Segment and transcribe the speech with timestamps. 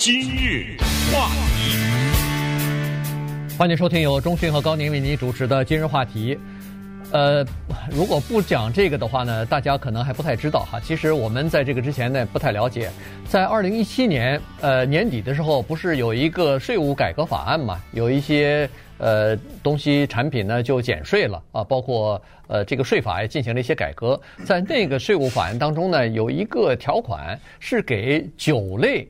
[0.00, 0.78] 今日
[1.12, 1.28] 话
[1.58, 1.76] 题，
[3.58, 6.38] 欢迎收听由中讯和高宁为您主持的今日话题。
[7.12, 7.44] 呃，
[7.90, 10.80] 如果不讲这个的话呢，大家可能还不太知道哈。
[10.80, 12.90] 其实我们在这个之前呢，不太了解。
[13.28, 17.78] 在二零一七年呃年底的时候，不是有一个税务改革法案嘛？
[17.92, 24.18] 有一些呃东西产品呢就减税了啊，包括呃这个税法也进行了一些改革。
[24.46, 29.06] 在那个税务法案当中呢，有一个条款是给酒类。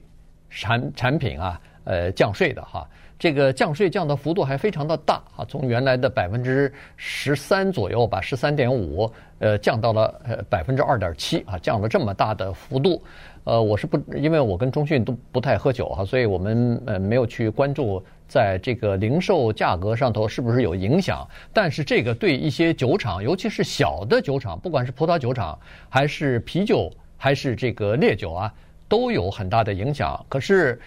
[0.51, 2.87] 产产品啊，呃，降税的哈，
[3.19, 13.03] 这个降税降的幅度还非常的大啊，从原来的百分之十三左右吧，十三点五，呃，降到了呃百分之二点七啊，降了这么大的幅度。
[13.45, 21.27] 呃，我是不，因为我跟中讯都不太喝酒哈，所以我们呃没有去关注在这个零售价格上头是不是有影响。
[21.51, 25.59] 但是这个对一些酒厂，尤其是小的酒厂，不管是葡萄酒厂
[25.89, 28.53] 还是啤酒还是这个烈酒啊。
[28.91, 30.79] 都有很大的影响，可是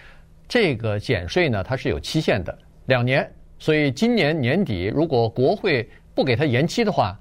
[0.46, 7.18] 这个减税呢，它是有期限的，两年，所以今年年底如果国会不给它延期的话，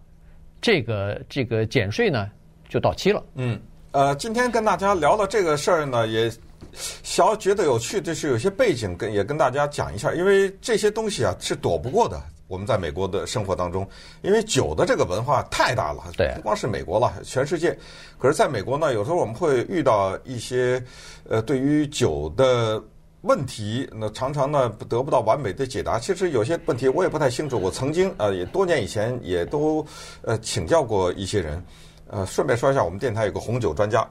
[0.62, 2.30] 这个这个减税呢
[2.68, 3.24] 就到期了。
[3.36, 3.58] 嗯，
[3.92, 6.30] 呃，今天跟大家聊的这个事儿呢，也
[6.74, 12.22] 小觉得有趣，就是有些背景跟也跟大家讲一下，因为这些东西啊是躲不过的。
[12.48, 13.88] 我们在美国的生活当中，
[14.22, 17.78] 因为酒的这个文化太大了，对，不光是美国了，全世界。
[18.18, 20.84] 可是，在美国呢，有时候我们会遇到一些
[21.30, 22.82] 呃，对于酒的
[23.22, 25.98] 问题，那常常呢得不到完美的解答。
[25.98, 27.60] 其实有些问题我也不太清楚。
[27.60, 29.86] 我曾经呃，也多年以前也都
[30.22, 31.64] 呃请教过一些人。
[32.08, 34.08] 呃，顺便说一下，我们电台有个红酒专家，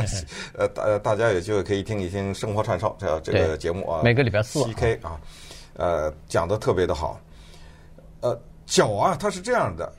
[0.56, 5.20] 呃，大大家有机会可以听一听《生活串烧》这这个节目啊，每个礼拜四 CK 啊，
[5.74, 7.20] 呃，讲的特别的好。
[8.24, 9.92] 呃，酒啊，它是这样的，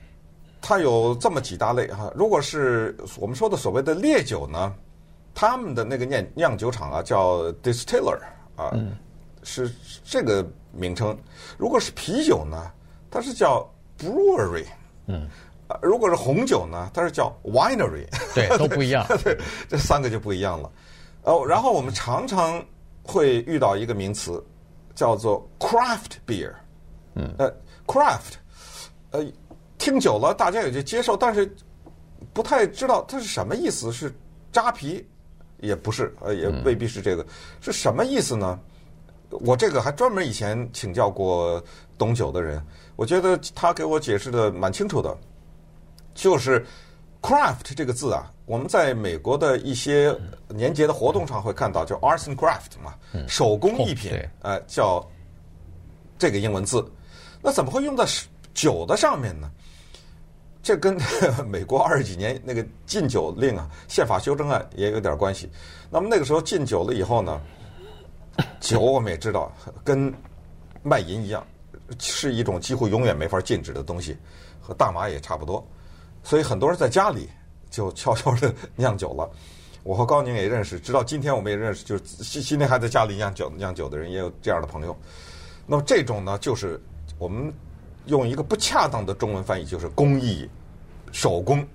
[0.60, 2.12] 它有这么几大类哈。
[2.12, 4.74] 如果是我们说的所谓的烈酒呢，
[5.32, 8.18] 他们的那个酿酿酒厂啊叫 distiller
[8.56, 8.96] 啊，嗯、
[9.44, 9.70] 是
[10.02, 11.16] 这个名称。
[11.56, 12.68] 如果是啤酒呢，
[13.12, 13.64] 它是叫
[13.96, 14.66] brewery，
[15.06, 15.28] 嗯，
[15.80, 20.68] 如果是红酒呢，它是叫 winery，对，都不一样， 对，这三个就不一样了。
[21.22, 22.60] 哦，然后我们常常
[23.04, 24.44] 会遇到一个名词，
[24.96, 26.52] 叫做 craft beer，
[27.14, 27.54] 嗯，呃。
[27.86, 28.34] Craft，
[29.10, 29.24] 呃，
[29.78, 31.54] 听久了大家也就接受，但是
[32.32, 33.92] 不太知道它是什么意思。
[33.92, 34.12] 是
[34.52, 35.06] 扎啤，
[35.60, 37.24] 也不是，呃，也未必是这个，
[37.60, 38.58] 是什么意思呢？
[39.30, 41.62] 我这个还专门以前请教过
[41.98, 42.64] 懂酒的人，
[42.94, 45.14] 我觉得他给我解释的蛮清楚的，
[46.14, 46.64] 就是
[47.20, 50.16] craft 这个字啊，我们在美国的一些
[50.48, 52.94] 年节的活动上会看到，叫 arts and craft 嘛，
[53.28, 55.06] 手工艺品，呃，叫
[56.16, 56.82] 这个英文字。
[57.46, 58.04] 那怎么会用在
[58.52, 59.48] 酒的上面呢？
[60.64, 60.98] 这跟
[61.46, 65.48] 美国二十几年那个禁酒令啊、宪法修正案也有点关系。
[65.88, 67.40] 那么那个时候禁酒了以后呢，
[68.58, 69.52] 酒我们也知道
[69.84, 70.12] 跟
[70.82, 71.46] 卖淫一样，
[72.00, 74.16] 是一种几乎永远没法禁止的东西，
[74.60, 75.64] 和大麻也差不多。
[76.24, 77.28] 所以很多人在家里
[77.70, 79.30] 就悄悄的酿酒了。
[79.84, 84.98] 我和高宁也认识，直到今天我们也认识，就是今天还在家里酿酒酿酒的人也有这样的朋友。
[85.64, 86.82] 那么这种呢，就是。
[87.18, 87.52] 我们
[88.06, 90.48] 用一个不恰当的中文翻译，就是工艺
[91.12, 91.66] 手工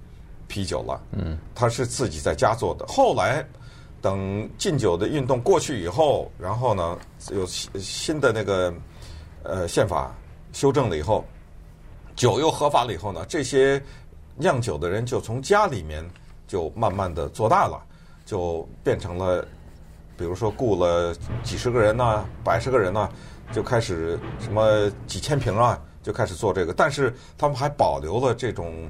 [0.47, 1.02] 啤酒了。
[1.12, 2.85] 嗯，他是自己在家做的。
[2.88, 3.46] 后来
[4.01, 6.97] 等禁酒的运动过去以后，然后呢，
[7.31, 8.74] 有新的那个
[9.44, 10.13] 呃宪法
[10.53, 11.25] 修正了以后，
[12.16, 13.81] 酒又合法了以后呢，这些
[14.35, 16.03] 酿酒的人就从家里面
[16.47, 17.81] 就慢慢的做大了，
[18.25, 19.46] 就变成了，
[20.18, 23.09] 比如说雇了几十个人呐、百十个人呐、
[23.51, 28.89] 就开始什么几千瓶啊，就开始做这个，但是他们还保留了这种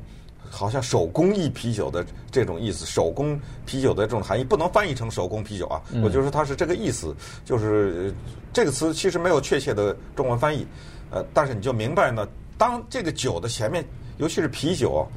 [0.49, 5.81] 好像手工艺啤酒的这种意思，手工啤酒的这种含义不能翻译成手工啤酒啊。
[6.03, 8.13] 我就说它是这个意思，就是
[8.53, 10.65] 这个词其实没有确切的中文翻译，
[11.09, 13.83] 呃，但是你就明白呢，当这个酒的前面，
[14.17, 15.07] 尤其是啤酒，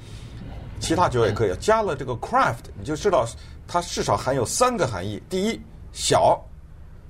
[0.81, 3.27] 其他酒也可以加了这个 craft，你就知道
[3.69, 5.61] 它至少含有三个含义：第一，
[5.93, 6.41] 小，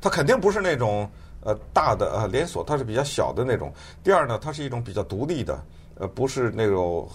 [0.01, 1.09] 它肯定不是那种。
[1.45, 3.71] 呃，大的呃连锁，它是比较小的那种。
[4.03, 5.63] 第二呢，它是一种比较独立的，
[5.97, 7.07] 呃，不是那种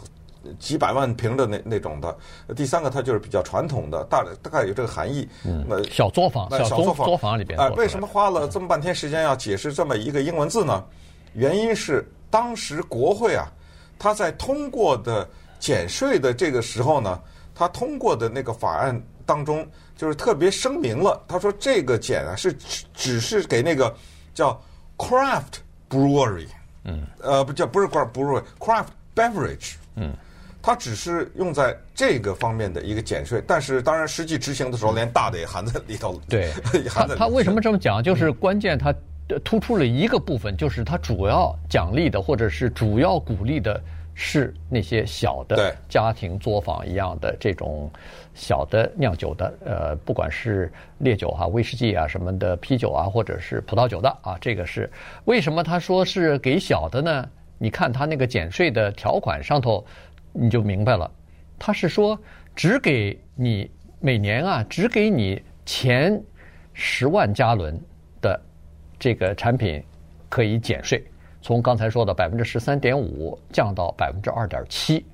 [0.59, 2.15] 几百万平的那那种的。
[2.55, 5.27] 第三个，它就是比较传统的，大大概有这个含义。
[5.43, 7.59] 嗯，小作坊，小作坊，作坊里边。
[7.59, 10.85] 哎，为什么花了这么半天时间要解释这么一个英文字呢？
[11.33, 13.51] 原因是当时国会啊，
[13.97, 15.27] 它在通过的
[15.59, 17.19] 减税的这个时候呢，
[17.55, 19.67] 它通过的那个法案当中，
[19.97, 23.91] 就是特别声明了，他说这个减啊是只只是给那个。
[24.39, 24.57] 叫
[24.97, 25.59] craft
[25.89, 26.47] brewery，
[26.85, 30.13] 嗯，呃，不叫不是 craft brewery，craft beverage，嗯，
[30.61, 36.19] 它只是用在这个方面的一个减税，但是当然实际执行的时候，连大的也含在里头了。
[36.29, 36.53] 对，
[36.87, 37.25] 含在里头。
[37.25, 38.01] 他他为什么这么讲？
[38.01, 38.95] 就是关键，它
[39.43, 43.81] 突出了一个部分，就是它主要奖励的或者是主要鼓励的
[44.21, 47.89] 是那些小的家庭作坊一样的这种
[48.33, 54.91] 小的酿酒的，呃，不管是烈酒啊、威士忌啊什么的啤酒啊，或者是葡萄酒的啊，这个是
[55.23, 57.29] 为什么他说是给小的呢？
[57.57, 59.85] 你看他那个减税的条款上头。
[60.31, 61.09] 你就明白了，
[61.57, 62.17] 他是说
[62.55, 63.69] 只给你
[63.99, 66.21] 每年啊，只给你前
[66.71, 67.77] 十万加仑
[68.21, 68.39] 的
[68.99, 69.83] 这个产品
[70.29, 71.03] 可以减税，
[71.41, 75.05] 从刚才说的百分之十三点五降到百分之二点七。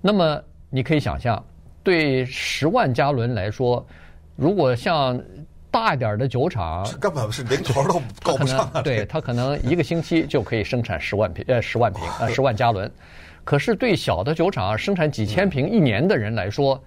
[0.00, 1.42] 那么你可以想象，
[1.82, 3.84] 对十万加仑来说，
[4.36, 5.20] 如果像
[5.70, 8.70] 大一点的酒厂，根本是零头都 够不上。
[8.82, 12.90] 对，他可能一个星期就可以生产十万瓶，呃，十万瓶，呃，十万加仑。
[13.44, 16.82] 可是对小的酒厂生产几千瓶一年的人来说，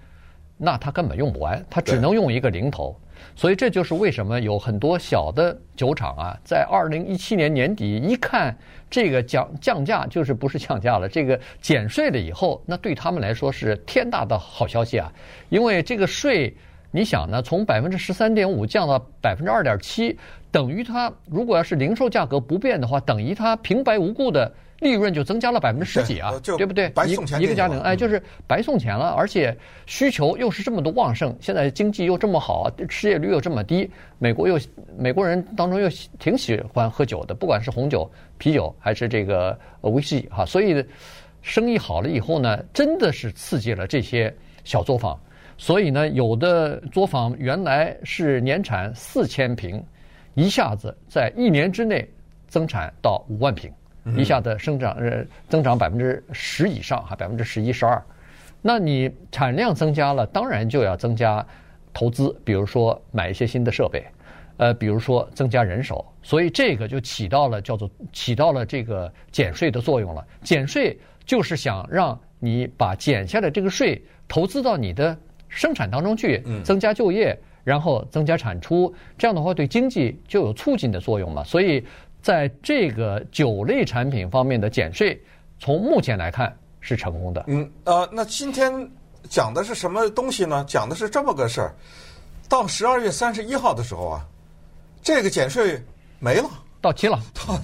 [0.56, 2.98] 那他根本用不完，他只能用一个零头。
[3.36, 8.56] 所以这就是为什么有很多小的酒厂啊，在二零一七年年底一看
[8.90, 15.12] 这个降降价，就是不是降价了，这个减税了以后，那对他们来说是天大的好消息啊！
[15.48, 16.54] 因为这个税，
[16.90, 20.18] 你想呢，从百分之十三点五降到百分之二点七，
[20.50, 24.52] 等于它如果要是零售价格不变的话，等于它平白无故的。
[24.84, 26.90] 利润就增加了百分之十几啊，对不对？
[26.90, 34.60] 白送钱一个家庭，哎，就是白送钱了，而且需求又是这么的旺盛，现在经济又这么好，失业率又这么低，美国又
[34.98, 35.88] 美国人当中又
[36.18, 40.84] 挺喜欢喝酒的，不管是红酒、啤酒还是这个威士忌哈，所以
[41.40, 44.32] 生意好了以后呢，真的是刺激了这些
[44.64, 45.18] 小作坊，
[45.56, 49.82] 所以呢，有的作坊原来是年产四千瓶，
[50.34, 52.06] 一下子在一年之内
[52.48, 53.72] 增产到五万瓶。
[54.16, 58.02] 一下子生长呃增长百分之十以上哈，百分之十一十二，
[58.60, 61.44] 那你产量增加了，当然就要增加
[61.92, 64.04] 投资，比如说买一些新的设备，
[64.58, 70.22] 呃，比如说增加人手，所以这个就起到了叫做起到了这个减税的作用了。
[70.42, 75.16] 减税就是想让你把减下来这个税投资到你的
[75.48, 81.82] 生产当中去，增加就业，然后增加产出，这样的话对经济就有促进的作用嘛，所以。
[82.24, 85.22] 在这个酒类产品方面的减税，
[85.58, 87.44] 从目前来看是成功的。
[87.48, 88.72] 嗯，呃，那今天
[89.28, 90.64] 讲的是什么东西呢？
[90.66, 91.74] 讲的是这么个事儿。
[92.48, 94.26] 到十二月三十一号的时候啊，
[95.02, 95.78] 这个减税
[96.18, 96.48] 没了，
[96.80, 97.60] 到期了， 到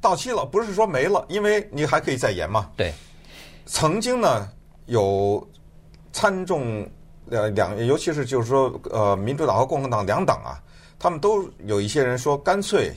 [0.00, 2.70] 到期了，不是说没了，因为你还可以再延嘛。
[2.76, 2.92] 对，
[3.66, 4.48] 曾经呢
[4.86, 5.44] 有
[6.12, 6.88] 参众
[7.30, 10.62] 呃两，尤其是就是说呃民主党和共和党两党啊，
[11.00, 12.92] 他们都有一些人说干脆。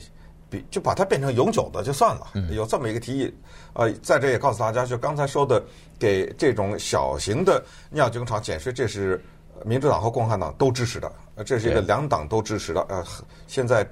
[0.50, 3.34] 比就把它变成永久的就算了，有这么一个提议。
[3.74, 5.62] 呃，在这也告诉大家，就刚才说的，
[5.98, 9.22] 给这种小型的酿酒厂减税，这是
[9.64, 11.12] 民主党和共和党都支持的。
[11.34, 12.80] 呃，这是一个两党都支持的。
[12.88, 13.04] 呃，
[13.46, 13.86] 现在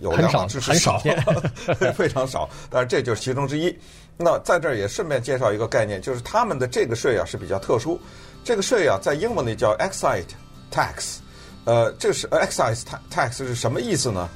[0.00, 1.00] 有两党支持少，
[1.94, 3.76] 非常少，但是这就是其中之一。
[4.16, 8.00] 那在这儿也顺便介绍一个概念，就是他们的这个税啊是比较特殊。
[8.44, 10.24] 这个税啊在英文里叫 excise
[10.72, 11.18] tax。
[11.64, 14.28] 呃，这是 excise tax 是什么意思呢？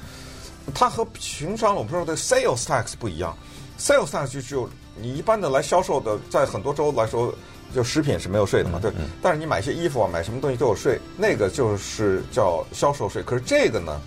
[0.73, 3.35] 它和平常我们说的 sales tax 不一样
[3.79, 7.33] ，sales tax 就就你一般的来销售的，在很多州来说，
[7.73, 8.91] 就食品是没有税的嘛，对。
[9.21, 13.23] 但是你买些衣服啊，买什么东西都有税，那个就是叫销售税。
[13.23, 13.99] 可是这个呢，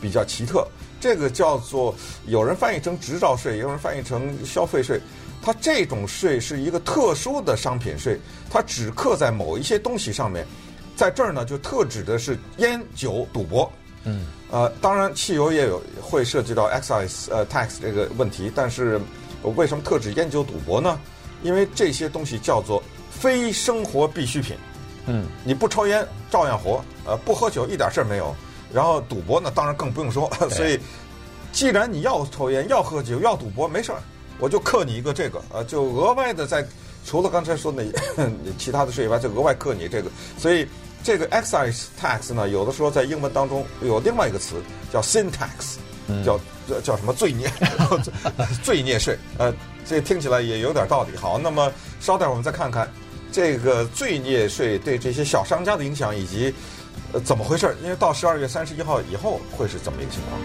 [0.00, 0.66] 比较奇特，
[1.00, 1.94] 这个叫做
[2.26, 5.00] 有人翻译成执照税，也有人翻译成消费税。
[5.42, 10.46] 它这种税是一个特殊的商品税，它只刻在某一些东西上面，
[10.94, 13.70] 在这儿呢就特指的是烟酒赌博。
[14.04, 19.00] 嗯，呃，当然，汽油也有会涉及到 excise 呃 tax 这个问题，但是
[19.54, 20.98] 为什么特指烟酒赌博呢？
[21.42, 24.56] 因为这些东西叫做非生活必需品。
[25.06, 28.34] 嗯，你不抽烟照样活，呃，不喝酒一点事儿没有。
[28.72, 30.28] 然后赌博呢，当然更不用说。
[30.50, 30.78] 所以，
[31.52, 34.02] 既然你要抽烟、要喝酒、要赌博，没事儿，
[34.38, 36.66] 我就克你一个这个，呃，就额外的在
[37.06, 37.84] 除了刚才说的
[38.58, 40.66] 其他的税以外，就额外克你这个，所以。
[41.02, 45.78] 这个 excise tax 呢，有的时候在英文当中有另外一个词叫 sin tax，
[46.24, 46.38] 叫
[46.68, 47.50] 叫叫什么罪孽
[48.62, 49.18] 罪孽税。
[49.38, 49.52] 呃，
[49.86, 51.16] 这听起来也有点道理。
[51.16, 52.90] 好，那么稍待我们再看看
[53.32, 56.54] 这个罪孽税对这些小商家的影响以及
[57.12, 57.74] 呃怎么回事？
[57.82, 60.38] 因为到十二月三十一号以后会是怎么一个情况？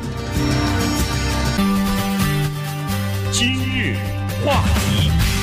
[3.32, 3.98] 今日
[4.46, 5.35] 话题。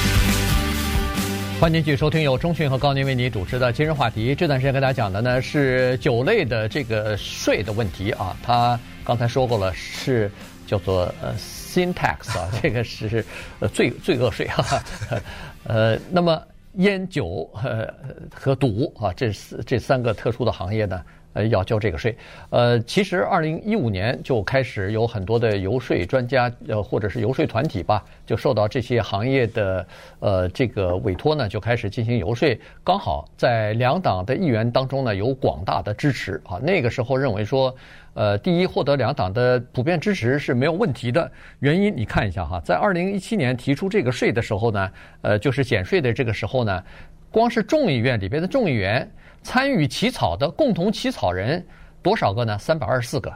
[1.62, 4.35] 欢迎继续收听由中讯和高宁为你主持的今日话题。
[4.35, 8.37] 这段时间跟大家讲的呢是酒类的这个税的问题啊。
[8.42, 10.28] 他刚才说过了，是
[10.66, 13.25] 叫做呃 syntax 啊， 这个是
[13.61, 14.83] 呃罪罪恶税哈。
[15.62, 16.42] 呃，那么
[16.78, 17.88] 烟酒呃
[18.35, 21.00] 和赌啊，这四这三个特殊的行业呢。
[21.35, 22.17] 呃，要交这个税。
[22.51, 29.87] 呃，其实二零一五年就开始有很多的游说专家，呃，或者是游说团体吧，就受到这些行业的
[30.21, 32.59] 呃这个委托呢，就开始进行游说。
[32.85, 36.59] 刚好在两党的议员当中呢，有广大的支持啊。
[36.62, 37.75] 那个时候认为说，
[38.15, 41.31] 呃，第一获得两党的普遍支持是没有问题的。
[41.61, 44.91] 原因你看一下哈，在二零一七年提出这个税的时候呢，
[45.23, 46.85] 呃，就是减税的这个时候呢，
[47.31, 49.11] 光是众议院里边的众议员。
[49.43, 51.65] 参与起草的共同起草人
[52.01, 52.57] 多少个呢？
[52.59, 53.35] 三百二十四个，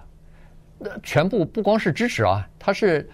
[0.79, 3.09] 那全部不光是支持啊，他是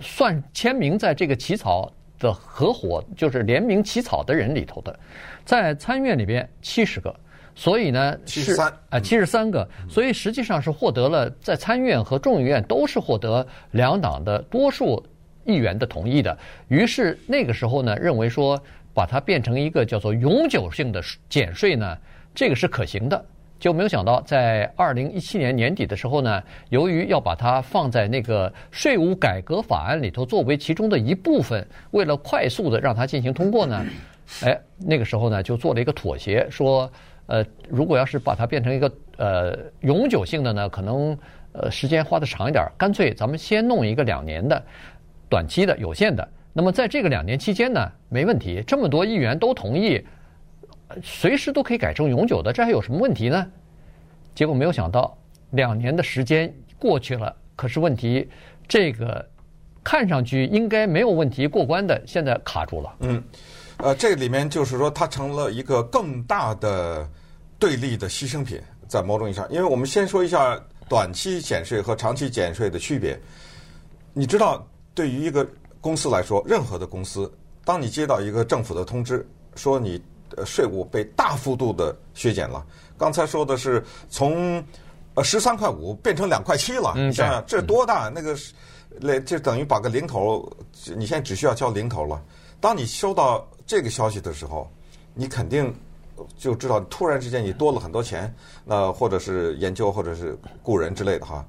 [0.00, 4.98] 算签名在这个起草的合伙，就是联名起草的人里头的，
[5.44, 7.14] 在参院里边七十个，
[7.54, 15.04] 所以呢是啊七十三个，所以实际上是获得了在参院和众议院都是获得两党的多数
[15.44, 16.36] 议员的同意的，
[16.68, 18.58] 于是那个时候呢认为说。
[18.98, 21.96] 把它变成一个叫做永久性的减税呢，
[22.34, 23.24] 这个是可行的。
[23.60, 33.86] 就没有想到，在二零一七年年底的时候呢，由于要把它放在那个税务改革法案里头作为其中的一部分，为了快速的让它进行通过呢，
[34.42, 36.90] 哎，那个时候呢就做了一个妥协，说，
[37.26, 41.16] 呃，如果要是把它变成一个呃永久性的呢，可能
[41.52, 44.60] 呃时间花的长一点，干脆咱们先弄一个两年的
[45.28, 46.26] 短期的有限的。
[46.52, 50.04] 那么在这个两年期间呢，没问题，这么多议员都同意，
[51.02, 53.46] 随时都可以改成永久的，这还有什么问题呢？
[54.34, 55.16] 结果没有想到，
[55.50, 58.28] 两年的时间过去了，可是问题，
[58.66, 59.24] 这个
[59.84, 62.94] 看上去应该没有问题过关的，现在卡住了。
[63.00, 63.22] 嗯，
[63.78, 67.08] 呃，这里面就是说，它成了一个更大的
[67.58, 73.18] 对立的牺牲品，在某种意义上，因为我们先说一下短期减税和长期减税的区别。
[74.12, 75.46] 你知道，对于一个
[75.88, 77.32] 公司来说，任何的公司，
[77.64, 79.26] 当你接到一个政府的通知，
[79.56, 79.98] 说你
[80.44, 82.62] 税务被大幅度的削减了，
[82.98, 84.62] 刚才说的是从
[85.14, 88.10] 呃十三块五变成两块七了，你想想这多大？
[88.14, 88.36] 那个
[89.00, 90.46] 那就等于把个零头，
[90.94, 92.22] 你现在只需要交零头了。
[92.60, 94.70] 当你收到这个消息的时候，
[95.14, 95.74] 你肯定
[96.36, 98.30] 就知道，突然之间你多了很多钱，
[98.62, 101.42] 那或者是研究，或者是雇人之类的哈。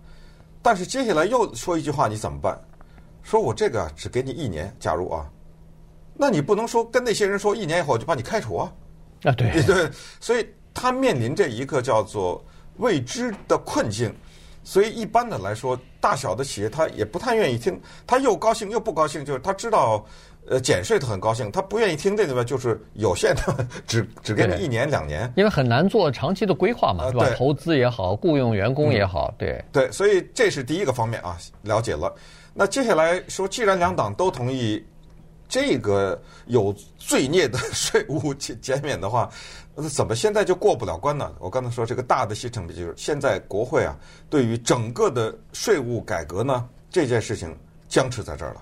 [0.62, 2.58] 但是接下来又说一句话，你怎么办？
[3.24, 5.30] 说我这个只给你一年，假如啊，
[6.16, 8.72] 那你不能说跟那些人说一年以后我就把你开除啊？
[9.24, 12.44] 啊，对对， 所以他面临着一个叫做
[12.78, 14.14] 未知的困境，
[14.64, 20.06] 所以一般的来说，大小的企业他也不太愿意听，他又高兴又不高兴，就是他知道
[20.48, 27.36] 呃减税他很高兴，他不愿意听这个就是有限的， 只只给你一年两年，因为很难做长期的规划嘛，对吧？
[27.36, 32.14] 投资也好，雇佣员工也好，对对，所以这是第一个方面啊，了解了。
[32.60, 34.86] 那接下来说，既然两党都同意
[35.48, 39.30] 这个有罪孽的 税务减减免的话，
[39.74, 41.34] 那怎么现在就过不了关呢？
[41.40, 43.98] 我刚才说这个大的牺牲品就是现在国会啊，
[44.30, 48.62] 对于整个的税务改革呢，这件事情僵持在这儿了。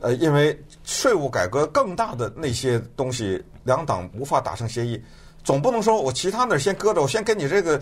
[0.00, 4.98] 呃，因为税务改革更大的那些东西，两党无法达成协议，
[5.44, 7.78] 总不能说我其他那儿先搁着，我先给你这个。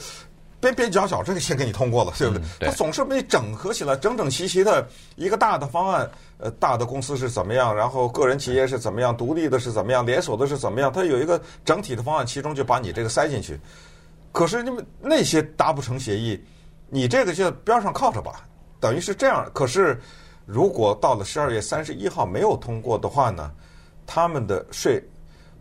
[0.60, 2.68] 边边角角这个先给你通过了，对不对？
[2.68, 4.86] 它总是被整合起来，整整齐齐的
[5.16, 6.10] 一个大的方案。
[6.40, 10.92] 呃，大的公司是怎么样，然后个人企业是怎么样，独立的是怎么样，连锁的是怎么样？
[10.92, 13.58] 它有一个整体的方案，其中就把你这个塞进去。
[14.30, 16.40] 可是你们那些达不成协议，
[16.88, 18.46] 你这个就边上靠着吧，
[18.78, 19.50] 等于是这样。
[19.52, 20.00] 可是
[20.46, 23.50] 如果到了十二月三十一号没有通过的话呢，
[24.06, 25.02] 他们的税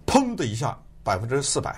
[0.05, 1.75] 砰的一下百分之四百。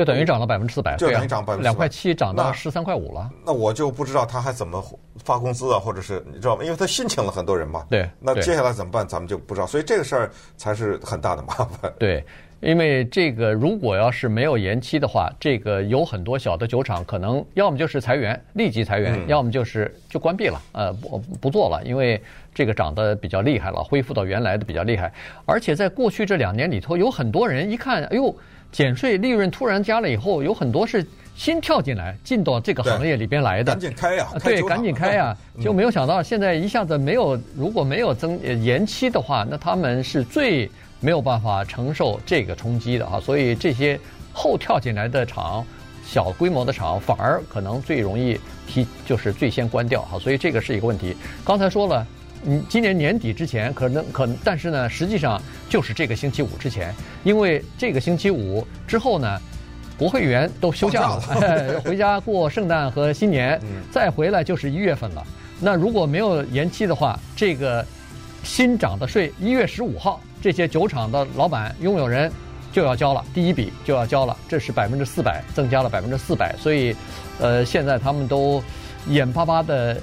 [0.00, 3.52] 就等于涨了百分之四百，就等于涨百分之两块七涨到十三块五了那。
[3.52, 4.82] 那我就不知道他还怎么
[5.22, 6.64] 发工资啊，或者是你知道吗？
[6.64, 7.84] 因为他新请了很多人嘛。
[7.90, 8.08] 对。
[8.18, 9.06] 那接下来怎么办？
[9.06, 9.66] 咱们就不知道。
[9.66, 11.92] 所以这个事儿才是很大的麻烦。
[11.98, 12.24] 对，
[12.60, 22.18] 因为这个如果要是没有延期的话，这个有很多小的酒厂可能要么就是裁员，立即裁员，嗯、要么就是就关闭了，呃，不不做了，因为
[22.54, 25.12] 这个涨得比较厉害了，恢复到原来的比较厉害。
[25.44, 28.34] 而且在过去这两年里头，有很多人一看，哎呦。
[28.72, 33.72] 减税利润突然加了以后，有很多是新跳进来进到这个行业里边来的。
[33.72, 34.28] 赶紧开呀！
[34.42, 35.36] 对，赶紧开呀！
[35.60, 43.20] 就没有想到现在一下子没有，如果没有增延期的话，那他们是最没有办法承受这个冲击的啊！
[43.20, 43.98] 所以这些
[44.32, 45.64] 后跳进来的厂，
[46.04, 50.18] 小规模的厂反而可能最容易提，就是最先关掉哈！
[50.18, 51.16] 所以这个是一个问题。
[51.44, 52.06] 刚才说了。
[52.44, 59.38] 嗯，今年年底之前可能可能，但是呢，实际上就是这个星期五之前，因为这个星期五之后呢，
[59.98, 65.26] 国会议员都休假了， 哎，回家过圣诞和新年，再回来就是一月份了。
[65.60, 67.84] 那如果没有延期的话，这个
[68.42, 72.32] 新涨的税，一月十五号，这些酒厂的老板拥有人
[72.72, 76.96] 就要交了，第一笔就要交了，这是百分之四百，增加了百分之四百，所以，
[77.38, 78.64] 呃，现在他们都
[79.08, 80.00] 眼巴巴的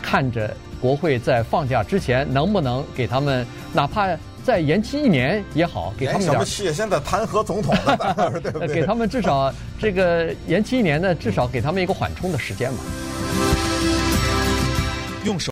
[0.00, 4.08] 看着国会在放假之前能不能给他们，哪怕
[4.42, 6.32] 再延期一年也好，给他们点。
[6.32, 6.72] 什么期？
[6.72, 8.68] 现在弹劾总统了，对不对？
[8.74, 12.78] 给他们至少这个延期一年呢，至少给他们一个缓冲的时间嘛。
[15.24, 15.48] 用手。